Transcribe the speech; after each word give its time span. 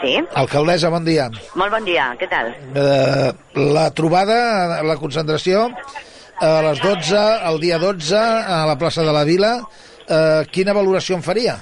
Sí, 0.00 0.14
Alcaldessa, 0.40 0.88
bon 0.88 1.04
dia. 1.04 1.28
molt 1.54 1.72
bon 1.74 1.84
dia, 1.84 2.06
què 2.20 2.28
tal? 2.30 2.54
Eh, 2.74 3.32
la 3.74 3.90
trobada, 3.92 4.82
la 4.82 4.96
concentració, 4.96 5.66
a 6.40 6.62
les 6.70 6.80
12, 6.80 7.20
el 7.50 7.60
dia 7.60 7.78
12, 7.78 8.16
a 8.16 8.62
la 8.66 8.78
plaça 8.80 9.04
de 9.04 9.12
la 9.12 9.24
Vila, 9.28 9.52
eh, 10.08 10.46
quina 10.50 10.72
valoració 10.72 11.16
en 11.16 11.22
faria? 11.22 11.58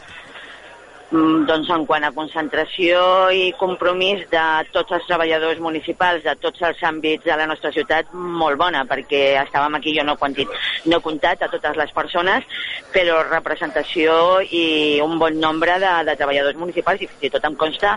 Mm, 1.09 1.47
doncs 1.49 1.71
en 1.73 1.87
quant 1.89 2.05
a 2.05 2.11
concentració 2.13 2.99
i 3.33 3.47
compromís 3.57 4.27
de 4.29 4.43
tots 4.75 4.93
els 4.93 5.07
treballadors 5.09 5.57
municipals, 5.65 6.21
de 6.21 6.35
tots 6.37 6.61
els 6.69 6.83
àmbits 6.85 7.25
de 7.25 7.37
la 7.41 7.47
nostra 7.49 7.71
ciutat, 7.73 8.11
molt 8.13 8.59
bona, 8.61 8.83
perquè 8.85 9.23
estàvem 9.41 9.79
aquí, 9.79 9.95
jo 9.97 10.05
no 10.05 10.19
he, 10.19 10.21
quantit, 10.21 10.53
no 10.85 10.99
he 10.99 11.05
comptat 11.07 11.47
a 11.47 11.49
totes 11.49 11.79
les 11.81 11.95
persones, 11.97 12.45
però 12.93 13.23
representació 13.25 14.19
i 14.53 15.01
un 15.01 15.17
bon 15.23 15.41
nombre 15.41 15.79
de, 15.81 15.95
de 16.11 16.17
treballadors 16.21 16.61
municipals, 16.61 17.01
i 17.01 17.09
fins 17.09 17.25
i 17.25 17.33
tot 17.33 17.49
em 17.49 17.57
consta 17.57 17.95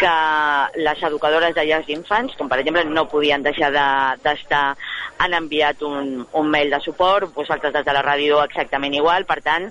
que 0.00 0.16
les 0.82 1.06
educadores 1.06 1.54
de 1.54 1.68
llars 1.68 1.86
d'infants, 1.86 2.34
com 2.34 2.50
per 2.50 2.58
exemple 2.64 2.82
no 2.90 3.06
podien 3.12 3.46
deixar 3.46 3.70
de- 3.70 4.18
d'estar, 4.26 4.74
han 5.22 5.38
enviat 5.38 5.86
un, 5.86 6.26
un 6.32 6.50
mail 6.50 6.74
de 6.74 6.82
suport, 6.82 7.30
vosaltres 7.36 7.78
des 7.78 7.86
de 7.86 7.94
la 7.94 8.02
ràdio 8.02 8.42
exactament 8.42 8.98
igual, 8.98 9.22
per 9.28 9.38
tant, 9.44 9.70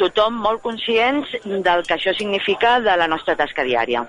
tothom 0.00 0.38
molt 0.44 0.62
conscients 0.64 1.32
del 1.44 1.84
que 1.86 1.96
això 1.96 2.14
significa 2.16 2.78
de 2.84 2.96
la 2.96 3.08
nostra 3.10 3.36
tasca 3.38 3.64
diària. 3.66 4.04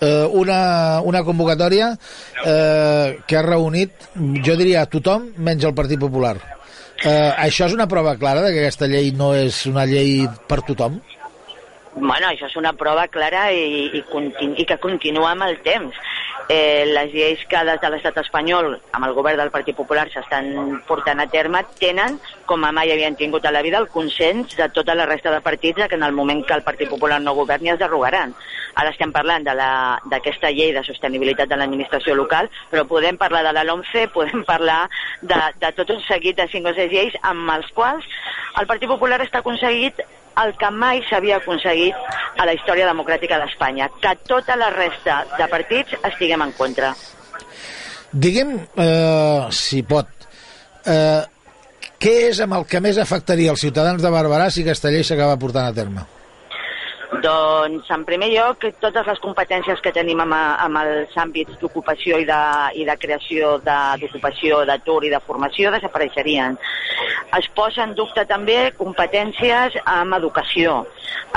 Eh, 0.00 0.26
una, 0.32 1.00
una 1.04 1.20
convocatòria 1.22 1.90
eh, 1.92 3.18
que 3.28 3.36
ha 3.36 3.44
reunit, 3.44 4.08
jo 4.46 4.56
diria, 4.56 4.86
tothom, 4.88 5.28
menys 5.36 5.66
el 5.68 5.76
Partit 5.76 6.00
Popular. 6.00 6.38
Eh, 7.04 7.32
això 7.46 7.68
és 7.68 7.76
una 7.76 7.88
prova 7.88 8.16
clara 8.20 8.40
de 8.44 8.52
que 8.52 8.62
aquesta 8.64 8.88
llei 8.88 9.12
no 9.16 9.34
és 9.36 9.62
una 9.68 9.84
llei 9.88 10.24
per 10.48 10.62
tothom? 10.64 10.98
Bueno, 11.94 12.28
això 12.28 12.46
és 12.46 12.56
una 12.56 12.72
prova 12.76 13.06
clara 13.12 13.48
i, 13.52 13.88
i, 13.98 14.02
continu, 14.08 14.54
i 14.56 14.66
que 14.68 14.78
continua 14.80 15.32
amb 15.34 15.48
el 15.48 15.58
temps. 15.64 15.96
Eh, 16.48 16.84
les 16.86 17.12
lleis 17.12 17.42
que 17.46 17.60
des 17.64 17.80
de 17.80 17.90
l'estat 17.92 18.16
espanyol, 18.22 18.72
amb 18.92 19.06
el 19.06 19.12
govern 19.14 19.38
del 19.38 19.52
Partit 19.54 19.76
Popular, 19.76 20.06
s'estan 20.10 20.80
portant 20.88 21.20
a 21.22 21.26
terme, 21.30 21.62
tenen, 21.78 22.18
com 22.46 22.64
mai 22.74 22.90
havien 22.90 23.16
tingut 23.16 23.46
a 23.46 23.52
la 23.54 23.62
vida, 23.62 23.78
el 23.78 23.88
consens 23.88 24.56
de 24.56 24.68
tota 24.74 24.96
la 24.98 25.06
resta 25.06 25.30
de 25.30 25.40
partits 25.40 25.86
que 25.88 25.94
en 25.94 26.02
el 26.02 26.12
moment 26.12 26.44
que 26.46 26.54
el 26.54 26.64
Partit 26.66 26.88
Popular 26.90 27.20
no 27.20 27.34
governi 27.34 27.70
es 27.70 27.78
derogaran. 27.78 28.34
Ara 28.74 28.90
estem 28.90 29.12
parlant 29.12 29.44
d'aquesta 29.44 30.50
llei 30.50 30.72
de 30.72 30.82
sostenibilitat 30.86 31.48
de 31.50 31.56
l'administració 31.58 32.14
local, 32.14 32.50
però 32.70 32.86
podem 32.86 33.18
parlar 33.18 33.42
de 33.46 33.52
la 33.52 33.64
LOMCE, 33.64 34.08
podem 34.14 34.44
parlar 34.44 34.88
de, 35.22 35.40
de 35.60 35.72
tot 35.76 35.90
un 35.90 36.02
seguit 36.06 36.36
de 36.38 36.48
cinc 36.50 36.70
o 36.70 36.74
sis 36.74 36.90
lleis 36.90 37.16
amb 37.22 37.50
els 37.56 37.70
quals 37.74 38.06
el 38.58 38.66
Partit 38.66 38.90
Popular 38.90 39.20
està 39.22 39.40
aconseguit 39.40 40.00
el 40.44 40.54
que 40.60 40.70
mai 40.70 41.02
s'havia 41.08 41.40
aconseguit 41.40 41.94
a 42.38 42.46
la 42.46 42.54
història 42.56 42.88
democràtica 42.88 43.38
d'Espanya, 43.40 43.90
que 44.00 44.14
tota 44.28 44.56
la 44.56 44.70
resta 44.74 45.24
de 45.36 45.48
partits 45.50 45.96
estiguem 46.12 46.46
en 46.46 46.54
contra. 46.58 46.94
Diguem, 48.12 48.56
eh, 48.76 49.46
si 49.50 49.82
pot, 49.82 50.08
eh, 50.84 51.22
què 52.00 52.14
és 52.30 52.40
amb 52.40 52.56
el 52.56 52.64
que 52.66 52.80
més 52.80 52.98
afectaria 52.98 53.52
els 53.52 53.60
ciutadans 53.60 54.02
de 54.02 54.10
Barberà 54.10 54.50
si 54.50 54.64
llei 54.90 55.04
s'acaba 55.04 55.36
portant 55.36 55.68
a 55.68 55.74
terme? 55.76 56.06
Doncs, 57.10 57.88
en 57.90 58.04
primer 58.06 58.28
lloc, 58.30 58.62
totes 58.78 59.08
les 59.10 59.18
competències 59.18 59.80
que 59.82 59.90
tenim 59.90 60.20
amb, 60.22 60.36
amb 60.36 60.78
els 60.78 61.16
àmbits 61.18 61.56
d'ocupació 61.58 62.20
i, 62.22 62.26
de, 62.28 62.38
i 62.78 62.86
de 62.86 62.94
creació 63.02 63.56
d'ocupació, 63.66 64.60
d'atur 64.68 65.00
i 65.04 65.10
de 65.10 65.18
formació 65.26 65.72
desapareixerien. 65.74 66.54
Es 67.36 67.50
posa 67.56 67.82
en 67.88 67.96
dubte 67.98 68.24
també 68.30 68.60
competències 68.78 69.74
amb 69.90 70.14
educació. 70.20 70.84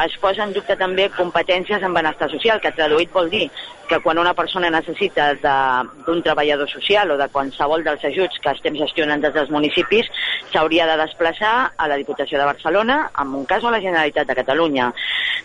Es 0.03 0.17
posa 0.22 0.47
en 0.47 0.53
dubte 0.56 0.75
també 0.79 1.09
competències 1.13 1.84
en 1.84 1.94
benestar 1.94 2.29
social, 2.31 2.61
que 2.61 2.73
traduït 2.75 3.13
vol 3.13 3.29
dir 3.29 3.47
que 3.88 4.00
quan 4.00 4.17
una 4.17 4.34
persona 4.34 4.69
necessita 4.72 5.34
d'un 5.35 6.22
treballador 6.23 6.69
social 6.69 7.11
o 7.11 7.17
de 7.19 7.28
qualsevol 7.29 7.83
dels 7.83 8.03
ajuts 8.07 8.39
que 8.41 8.53
estem 8.56 8.78
gestionant 8.79 9.22
des 9.22 9.33
dels 9.35 9.51
municipis, 9.51 10.09
s'hauria 10.53 10.88
de 10.88 10.97
desplaçar 11.03 11.73
a 11.78 11.88
la 11.91 11.97
Diputació 12.00 12.39
de 12.39 12.47
Barcelona, 12.47 13.12
en 13.19 13.35
un 13.35 13.45
cas 13.45 13.63
o 13.63 13.69
a 13.69 13.75
la 13.75 13.81
Generalitat 13.83 14.28
de 14.28 14.38
Catalunya. 14.39 14.91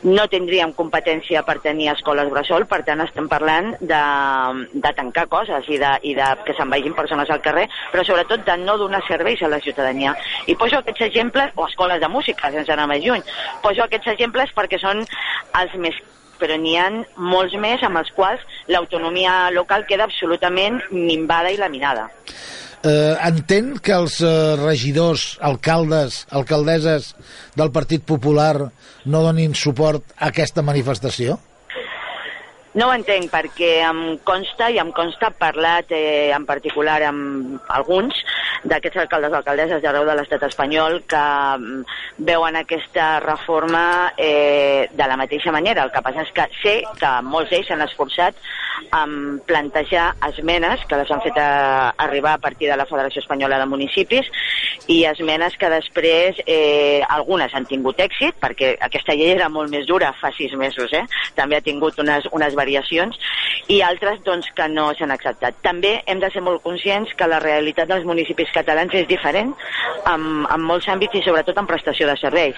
No 0.05 0.29
tindríem 0.31 0.73
competència 0.79 1.43
per 1.43 1.59
tenir 1.65 1.91
escoles 1.93 2.31
bressol, 2.31 2.67
per 2.71 2.85
tant 2.87 3.03
estem 3.03 3.29
parlant 3.29 3.73
de, 3.81 4.03
de 4.73 4.93
tancar 4.95 5.27
coses 5.29 5.67
i 5.69 5.81
de, 5.83 5.93
i 6.07 6.15
de 6.15 6.29
que 6.47 6.55
se'n 6.55 6.71
vagin 6.71 6.95
persones 6.95 7.31
al 7.35 7.43
carrer, 7.43 7.67
però 7.93 8.05
sobretot 8.07 8.47
de 8.47 8.57
no 8.63 8.79
donar 8.79 9.03
serveis 9.09 9.43
a 9.43 9.51
la 9.51 9.61
ciutadania. 9.61 10.15
I 10.47 10.55
poso 10.55 10.79
aquests 10.79 11.09
exemples, 11.09 11.51
o 11.57 11.67
escoles 11.67 12.01
de 12.01 12.09
música, 12.09 12.53
sense 12.55 12.73
anar 12.73 12.87
més 12.87 13.03
lluny, 13.05 13.25
poso 13.65 13.83
aquests 13.85 14.15
exemples 14.19 14.53
perquè 14.57 14.83
són 14.83 15.05
els 15.55 15.75
més 15.79 15.99
però 16.39 16.55
n'hi 16.55 16.77
ha 16.79 16.87
molts 17.19 17.57
més 17.59 17.83
amb 17.83 17.99
els 17.99 18.13
quals 18.15 18.43
l'autonomia 18.71 19.49
local 19.51 19.83
queda 19.89 20.07
absolutament 20.07 20.79
minvada 20.93 21.51
i 21.51 21.59
laminada. 21.59 22.07
Eh, 22.87 23.15
entén 23.27 23.73
que 23.83 23.91
els 23.91 24.21
eh, 24.23 24.31
regidors, 24.61 25.33
alcaldes, 25.43 26.21
alcaldesses 26.31 27.11
del 27.59 27.73
Partit 27.75 28.05
Popular 28.07 28.71
no 29.05 29.23
donin 29.25 29.57
suport 29.59 30.15
a 30.15 30.31
aquesta 30.31 30.63
manifestació? 30.63 31.41
No 32.79 32.87
ho 32.87 32.93
entenc 32.95 33.31
perquè 33.33 33.81
em 33.83 34.01
consta 34.29 34.69
i 34.71 34.77
em 34.79 34.93
consta 34.95 35.33
parlat 35.35 35.91
eh, 35.91 36.31
en 36.37 36.45
particular 36.47 37.01
amb 37.09 37.65
alguns 37.75 38.21
d'aquests 38.71 39.01
alcaldes 39.03 39.35
o 39.35 39.39
alcaldesses 39.39 39.83
d'arreu 39.83 40.07
de 40.07 40.15
l'estat 40.19 40.45
espanyol 40.47 41.01
que 41.11 41.23
mm, 41.59 41.97
veuen 42.29 42.59
aquesta 42.61 43.09
reforma 43.25 44.13
eh, 44.15 44.87
de 44.93 45.09
la 45.11 45.19
mateixa 45.19 45.55
manera. 45.55 45.89
El 45.89 45.93
que 45.95 46.05
passa 46.07 46.23
és 46.23 46.31
que 46.37 46.47
sé 46.61 46.77
que 47.01 47.13
molts 47.27 47.51
d'ells 47.51 47.67
s'han 47.73 47.83
esforçat 47.89 48.39
en 48.95 49.41
plantejar 49.49 50.13
esmenes 50.29 50.85
que 50.87 51.01
les 51.01 51.11
han 51.11 51.25
fet 51.25 51.39
a, 51.43 51.91
arribar 52.07 52.37
a 52.37 52.43
partir 52.47 52.71
de 52.71 52.79
la 52.79 52.87
Federació 52.87 53.25
Espanyola 53.25 53.59
de 53.59 53.67
Municipis 53.67 54.31
i 54.89 55.03
esmenes 55.05 55.57
que 55.61 55.69
després 55.71 56.39
eh, 56.47 57.01
algunes 57.13 57.53
han 57.55 57.67
tingut 57.69 58.01
èxit 58.01 58.39
perquè 58.41 58.75
aquesta 58.89 59.17
llei 59.17 59.35
era 59.35 59.51
molt 59.53 59.71
més 59.73 59.87
dura 59.89 60.15
fa 60.21 60.33
sis 60.37 60.55
mesos, 60.57 60.93
eh? 60.97 61.05
també 61.37 61.59
ha 61.59 61.65
tingut 61.65 61.99
unes, 62.01 62.27
unes 62.33 62.57
variacions 62.57 63.19
i 63.69 63.83
altres 63.85 64.23
doncs, 64.25 64.49
que 64.57 64.67
no 64.73 64.89
s'han 64.97 65.13
acceptat. 65.13 65.59
També 65.65 65.99
hem 66.09 66.23
de 66.23 66.31
ser 66.33 66.41
molt 66.45 66.63
conscients 66.65 67.13
que 67.17 67.29
la 67.29 67.41
realitat 67.43 67.91
dels 67.91 68.07
municipis 68.09 68.51
catalans 68.55 68.95
és 68.97 69.05
diferent 69.11 69.53
en, 70.09 70.25
en 70.49 70.65
molts 70.65 70.89
àmbits 70.89 71.19
i 71.21 71.23
sobretot 71.27 71.61
en 71.61 71.69
prestació 71.69 72.09
de 72.09 72.17
serveis. 72.17 72.57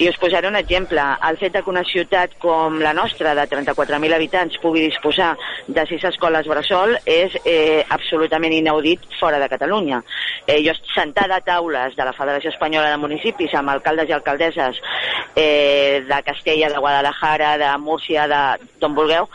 I 0.00 0.08
us 0.08 0.16
posaré 0.20 0.48
un 0.48 0.56
exemple. 0.56 1.04
El 1.28 1.36
fet 1.40 1.58
que 1.58 1.70
una 1.70 1.84
ciutat 1.84 2.38
com 2.40 2.78
la 2.80 2.94
nostra, 2.96 3.34
de 3.36 3.44
34.000 3.50 4.16
habitants, 4.16 4.56
pugui 4.62 4.86
disposar 4.86 5.34
de 5.66 5.84
sis 5.90 6.04
escoles 6.08 6.48
bressol 6.48 6.96
és 7.04 7.36
eh, 7.44 7.84
absolutament 7.84 8.56
inaudit 8.56 9.04
fora 9.20 9.42
de 9.42 9.50
Catalunya. 9.52 10.00
Eh, 10.46 10.62
jo 10.64 10.72
sentada 10.94 11.42
a 11.42 11.44
taules 11.44 11.96
de 11.98 12.08
la 12.08 12.16
Federació 12.16 12.54
Espanyola 12.54 12.94
de 12.94 13.02
Municipis 13.04 13.52
amb 13.58 13.74
alcaldes 13.74 14.08
i 14.08 14.16
alcaldesses 14.16 14.80
eh, 15.36 16.00
de 16.08 16.22
Castella, 16.24 16.72
de 16.72 16.80
Guadalajara, 16.80 17.56
de 17.60 17.76
Múrcia, 17.82 18.24
de 18.30 18.42
d'on 18.78 18.94
vulgueu, 18.94 19.28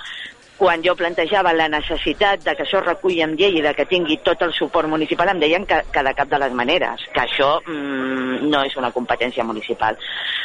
quan 0.57 0.83
jo 0.85 0.95
plantejava 0.95 1.53
la 1.53 1.67
necessitat 1.71 2.43
de 2.45 2.53
que 2.55 2.65
això 2.65 2.81
reculli 2.83 3.23
amb 3.25 3.39
llei 3.39 3.57
i 3.57 3.63
de 3.65 3.73
que 3.73 3.87
tingui 3.89 4.19
tot 4.23 4.41
el 4.45 4.53
suport 4.53 4.89
municipal, 4.89 5.31
em 5.33 5.41
deien 5.41 5.65
que, 5.65 5.81
que 5.91 6.03
de 6.05 6.13
cap 6.13 6.29
de 6.29 6.39
les 6.43 6.53
maneres, 6.53 7.07
que 7.13 7.23
això 7.23 7.55
mm, 7.65 8.49
no 8.51 8.63
és 8.63 8.77
una 8.77 8.91
competència 8.95 9.43
municipal. 9.43 9.97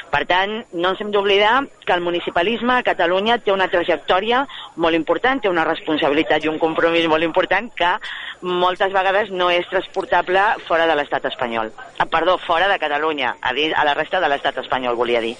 Per 0.08 0.22
tant, 0.24 0.54
no 0.72 0.94
ens 0.94 1.02
hem 1.04 1.10
d'oblidar 1.12 1.60
que 1.84 1.92
el 1.92 2.04
municipalisme 2.04 2.78
a 2.78 2.86
Catalunya 2.86 3.38
té 3.44 3.52
una 3.52 3.68
trajectòria 3.68 4.46
molt 4.76 4.96
important, 4.96 5.42
té 5.42 5.52
una 5.52 5.66
responsabilitat 5.68 6.44
i 6.44 6.52
un 6.52 6.58
compromís 6.62 7.08
molt 7.12 7.26
important 7.26 7.68
que 7.76 7.92
moltes 8.40 8.94
vegades 8.94 9.30
no 9.30 9.50
és 9.52 9.68
transportable 9.68 10.42
fora 10.68 10.88
de 10.88 10.96
l'estat 10.96 11.28
espanyol. 11.28 11.72
Ah, 11.98 12.06
perdó, 12.06 12.38
fora 12.38 12.68
de 12.72 12.78
Catalunya, 12.80 13.36
a, 13.40 13.52
dir, 13.52 13.74
a 13.74 13.84
la 13.84 13.94
resta 13.98 14.20
de 14.20 14.32
l'estat 14.32 14.64
espanyol, 14.64 14.96
volia 14.96 15.20
dir. 15.20 15.36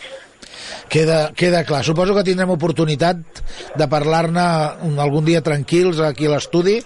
Queda, 0.89 1.33
queda 1.37 1.65
clar. 1.67 1.83
Suposo 1.85 2.15
que 2.17 2.23
tindrem 2.25 2.49
oportunitat 2.55 3.19
de 3.77 3.87
parlar-ne 3.91 4.45
un- 4.87 4.99
algun 5.03 5.25
dia 5.27 5.43
tranquils 5.45 5.99
aquí 6.01 6.27
a 6.29 6.33
l'estudi 6.37 6.79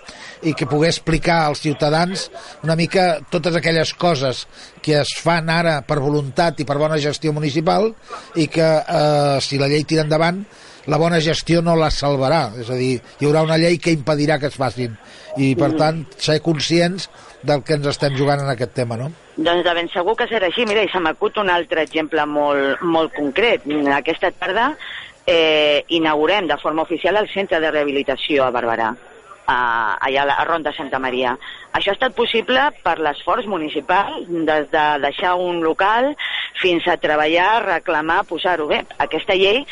i 0.43 0.55
que 0.59 0.67
poder 0.67 0.91
explicar 0.91 1.45
als 1.47 1.61
ciutadans 1.63 2.31
una 2.65 2.75
mica 2.77 3.21
totes 3.31 3.55
aquelles 3.55 3.93
coses 3.95 4.47
que 4.83 4.97
es 5.03 5.13
fan 5.23 5.51
ara 5.51 5.83
per 5.87 6.01
voluntat 6.03 6.59
i 6.61 6.67
per 6.67 6.79
bona 6.81 6.99
gestió 6.99 7.33
municipal 7.33 7.93
i 8.35 8.49
que 8.49 8.67
eh, 8.83 9.39
si 9.41 9.59
la 9.59 9.69
llei 9.71 9.85
tira 9.85 10.03
endavant 10.03 10.43
la 10.87 10.99
bona 10.99 11.21
gestió 11.23 11.63
no 11.63 11.77
les 11.79 11.99
salvarà, 12.03 12.49
és 12.59 12.71
a 12.71 12.79
dir, 12.79 12.97
hi 13.21 13.29
haurà 13.29 13.45
una 13.47 13.59
llei 13.61 13.79
que 13.79 13.95
impedirà 13.95 14.39
que 14.43 14.51
es 14.51 14.59
facin 14.59 14.97
i 15.39 15.55
per 15.59 15.73
tant 15.79 16.03
ser 16.19 16.41
conscients 16.45 17.09
del 17.43 17.63
que 17.67 17.77
ens 17.79 17.87
estem 17.91 18.17
jugant 18.19 18.43
en 18.43 18.51
aquest 18.53 18.75
tema, 18.77 18.99
no? 18.99 19.13
Doncs 19.37 19.65
de 19.65 19.75
ben 19.75 19.89
segur 19.93 20.17
que 20.19 20.29
serà 20.31 20.51
així. 20.51 20.67
Mira, 20.69 20.83
i 20.85 20.91
se 20.93 21.01
m'acut 21.01 21.39
un 21.41 21.51
altre 21.51 21.87
exemple 21.87 22.25
molt, 22.29 22.83
molt 22.83 23.15
concret. 23.17 23.65
Aquesta 23.97 24.31
tarda 24.37 24.73
eh, 25.27 25.85
inaugurem 25.89 26.47
de 26.51 26.59
forma 26.59 26.83
oficial 26.83 27.17
el 27.17 27.31
centre 27.33 27.61
de 27.61 27.71
rehabilitació 27.71 28.45
a 28.45 28.53
Barberà, 28.55 28.93
a, 29.47 29.57
allà 30.05 30.23
a 30.23 30.29
la 30.29 30.45
Ronda 30.45 30.75
Santa 30.77 31.01
Maria. 31.03 31.37
Això 31.73 31.93
ha 31.93 31.97
estat 31.97 32.15
possible 32.15 32.69
per 32.85 32.99
l'esforç 33.01 33.49
municipal, 33.49 34.21
des 34.29 34.69
de 34.75 34.87
deixar 35.07 35.35
un 35.41 35.63
local 35.65 36.13
fins 36.61 36.87
a 36.87 36.99
treballar, 37.01 37.65
reclamar, 37.65 38.23
posar-ho 38.29 38.69
bé. 38.69 38.83
Aquesta 39.03 39.39
llei 39.39 39.65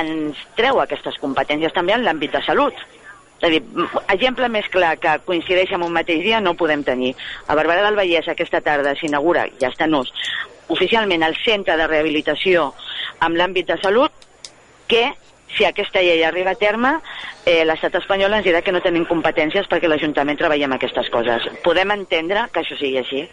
ens 0.00 0.38
treu 0.58 0.80
aquestes 0.82 1.18
competències 1.22 1.74
també 1.74 1.94
en 1.96 2.04
l'àmbit 2.06 2.34
de 2.36 2.42
salut. 2.46 2.74
És 3.36 3.44
a 3.46 3.50
dir, 3.52 3.60
exemple 4.12 4.48
més 4.48 4.68
clar 4.72 4.94
que 5.00 5.18
coincideix 5.26 5.74
en 5.76 5.84
un 5.84 5.92
mateix 5.92 6.22
dia 6.24 6.40
no 6.40 6.56
podem 6.56 6.82
tenir. 6.84 7.12
A 7.46 7.56
Barberà 7.58 7.84
del 7.84 7.98
Vallès 7.98 8.28
aquesta 8.32 8.62
tarda 8.64 8.96
s'inaugura, 8.96 9.44
ja 9.60 9.68
està 9.68 9.84
en 9.84 9.98
ús, 10.00 10.12
oficialment 10.72 11.22
el 11.22 11.36
centre 11.44 11.76
de 11.76 11.86
rehabilitació 11.86 12.70
amb 13.20 13.36
l'àmbit 13.36 13.68
de 13.68 13.76
salut 13.82 14.26
que 14.88 15.10
si 15.56 15.64
aquesta 15.64 16.02
llei 16.02 16.24
arriba 16.24 16.52
a 16.52 16.60
terme, 16.60 16.96
eh, 17.46 17.62
l'estat 17.64 17.94
espanyol 18.02 18.34
ens 18.36 18.44
dirà 18.46 18.60
que 18.66 18.74
no 18.74 18.82
tenim 18.84 19.06
competències 19.08 19.68
perquè 19.70 19.88
l'Ajuntament 19.88 20.38
treballa 20.40 20.66
amb 20.68 20.76
aquestes 20.76 21.08
coses. 21.14 21.46
Podem 21.64 21.94
entendre 21.94 22.48
que 22.52 22.64
això 22.64 22.76
sigui 22.78 22.98
així? 23.00 23.26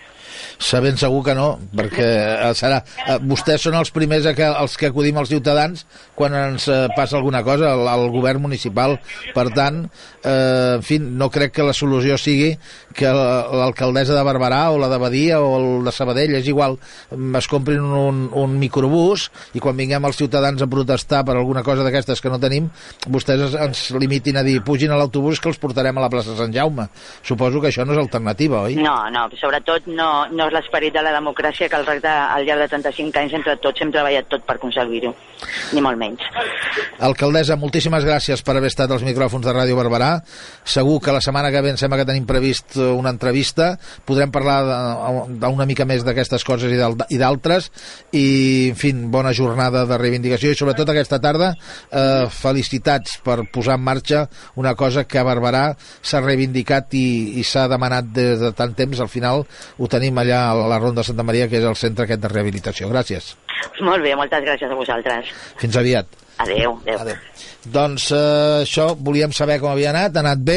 Sabent 0.61 0.97
segur 1.01 1.21
que 1.25 1.33
no, 1.37 1.47
perquè 1.75 2.05
eh, 2.05 2.51
serà, 2.57 2.79
eh, 3.07 3.17
vostès 3.25 3.65
són 3.65 3.77
els 3.79 3.91
primers 3.93 4.27
que, 4.37 4.45
els 4.47 4.77
que 4.79 4.89
acudim 4.89 5.17
als 5.17 5.31
ciutadans 5.33 5.85
quan 6.17 6.35
ens 6.37 6.67
eh, 6.69 6.85
passa 6.95 7.17
alguna 7.17 7.43
cosa 7.45 7.73
al, 7.73 7.87
al 7.89 8.07
govern 8.13 8.43
municipal. 8.45 8.99
Per 9.33 9.47
tant, 9.55 9.83
eh, 10.21 10.77
en 10.77 10.85
fi, 10.85 10.99
no 11.01 11.29
crec 11.33 11.55
que 11.57 11.65
la 11.65 11.75
solució 11.75 12.17
sigui 12.21 12.53
que 12.93 13.09
l'alcaldessa 13.09 14.13
de 14.13 14.23
Barberà 14.25 14.67
o 14.73 14.77
la 14.81 14.89
de 14.91 15.01
Badia 15.01 15.41
o 15.41 15.57
el 15.57 15.87
de 15.87 15.93
Sabadell, 15.95 16.37
és 16.37 16.47
igual, 16.49 16.77
es 17.11 17.49
comprin 17.49 17.81
un, 17.81 18.27
un 18.29 18.57
microbús 18.61 19.29
i 19.57 19.63
quan 19.63 19.77
vinguem 19.77 20.05
els 20.05 20.21
ciutadans 20.21 20.61
a 20.61 20.69
protestar 20.69 21.23
per 21.25 21.37
alguna 21.37 21.65
cosa 21.65 21.85
d'aquestes 21.85 22.21
que 22.21 22.31
no 22.31 22.41
tenim, 22.41 22.69
vostès 23.09 23.57
ens 23.57 23.87
limitin 24.03 24.37
a 24.39 24.43
dir 24.45 24.59
pugin 24.65 24.91
a 24.93 24.99
l'autobús 24.99 25.41
que 25.41 25.49
els 25.51 25.59
portarem 25.61 25.97
a 25.97 26.05
la 26.05 26.11
plaça 26.11 26.35
Sant 26.37 26.53
Jaume. 26.53 26.87
Suposo 27.23 27.61
que 27.61 27.71
això 27.71 27.85
no 27.87 27.95
és 27.95 28.01
alternativa, 28.01 28.63
oi? 28.67 28.77
No, 28.79 28.95
no, 29.13 29.25
sobretot 29.39 29.87
no, 29.89 30.09
no 30.31 30.47
és 30.49 30.55
l'esperit 30.57 30.93
de 30.93 31.03
la 31.05 31.15
democràcia 31.15 31.69
que 31.71 31.79
al, 31.79 31.87
al 31.87 32.47
llarg 32.47 32.65
de 32.65 32.69
35 32.75 33.23
anys 33.23 33.37
entre 33.39 33.57
tots 33.63 33.83
hem 33.83 33.93
treballat 33.93 34.29
tot 34.31 34.45
per 34.47 34.57
aconseguir-ho, 34.59 35.13
ni 35.73 35.83
molt 35.83 35.99
menys. 35.99 36.23
Alcaldessa, 37.03 37.57
moltíssimes 37.59 38.05
gràcies 38.07 38.43
per 38.45 38.57
haver 38.57 38.71
estat 38.71 38.91
als 38.91 39.05
micròfons 39.05 39.45
de 39.45 39.55
Ràdio 39.55 39.77
Barberà. 39.79 40.11
Segur 40.63 40.99
que 41.03 41.15
la 41.15 41.21
setmana 41.23 41.51
que 41.53 41.61
ve 41.63 41.73
em 41.73 41.79
sembla 41.79 42.01
que 42.01 42.07
tenim 42.09 42.27
previst 42.29 42.77
una 42.83 43.13
entrevista, 43.13 43.73
podrem 44.07 44.31
parlar 44.33 44.59
d'una 45.29 45.67
mica 45.69 45.87
més 45.89 46.05
d'aquestes 46.05 46.45
coses 46.47 46.73
i 46.73 47.19
d'altres, 47.21 47.69
i, 48.11 48.25
en 48.71 48.79
fi, 48.79 48.93
bona 49.13 49.33
jornada 49.35 49.85
de 49.89 49.97
reivindicació 49.99 50.51
i 50.51 50.57
sobretot 50.57 50.89
aquesta 50.93 51.19
tarda 51.23 51.53
eh, 51.53 52.25
felicitats 52.33 53.17
per 53.23 53.41
posar 53.53 53.77
en 53.79 53.85
marxa 53.93 54.25
una 54.59 54.75
cosa 54.75 55.05
que 55.05 55.21
a 55.21 55.25
Barberà 55.27 55.63
s'ha 56.01 56.21
reivindicat 56.23 56.93
i, 56.99 57.05
i 57.39 57.45
s'ha 57.47 57.67
demanat 57.71 58.11
des 58.15 58.41
de 58.41 58.51
tant 58.57 58.73
temps, 58.77 58.99
al 58.99 59.11
final 59.11 59.45
ho 59.45 59.91
tenim 59.91 60.17
allà 60.17 60.43
a 60.51 60.67
la 60.67 60.81
Ronda 60.81 61.01
de 61.01 61.09
Santa 61.11 61.25
Maria, 61.27 61.47
que 61.47 61.61
és 61.61 61.69
el 61.69 61.79
centre 61.79 62.07
aquest 62.07 62.23
de 62.23 62.33
rehabilitació. 62.33 62.91
Gràcies. 62.91 63.33
Molt 63.81 64.03
bé, 64.03 64.15
moltes 64.19 64.43
gràcies 64.43 64.71
a 64.71 64.77
vosaltres. 64.77 65.31
Fins 65.61 65.79
aviat. 65.79 66.19
Adéu. 66.43 66.79
adéu. 66.81 66.99
adéu. 66.99 67.15
Doncs 67.73 68.09
eh, 68.11 68.63
això, 68.65 68.89
volíem 68.99 69.31
saber 69.31 69.59
com 69.61 69.71
havia 69.71 69.91
anat, 69.93 70.17
ha 70.17 70.23
anat 70.25 70.41
bé. 70.43 70.51